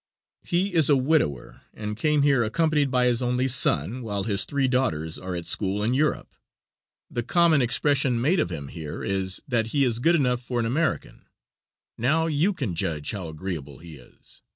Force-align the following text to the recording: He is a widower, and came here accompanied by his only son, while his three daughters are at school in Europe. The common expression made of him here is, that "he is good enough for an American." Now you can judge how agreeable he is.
He 0.41 0.73
is 0.73 0.89
a 0.89 0.95
widower, 0.95 1.61
and 1.75 1.95
came 1.95 2.23
here 2.23 2.43
accompanied 2.43 2.89
by 2.89 3.05
his 3.05 3.21
only 3.21 3.47
son, 3.47 4.01
while 4.01 4.23
his 4.23 4.45
three 4.45 4.67
daughters 4.67 5.19
are 5.19 5.35
at 5.35 5.45
school 5.45 5.83
in 5.83 5.93
Europe. 5.93 6.33
The 7.11 7.21
common 7.21 7.61
expression 7.61 8.19
made 8.19 8.39
of 8.39 8.49
him 8.49 8.69
here 8.69 9.03
is, 9.03 9.43
that 9.47 9.67
"he 9.67 9.83
is 9.83 9.99
good 9.99 10.15
enough 10.15 10.41
for 10.41 10.59
an 10.59 10.65
American." 10.65 11.25
Now 11.99 12.25
you 12.25 12.51
can 12.51 12.73
judge 12.73 13.11
how 13.11 13.27
agreeable 13.27 13.77
he 13.77 13.97
is. 13.97 14.41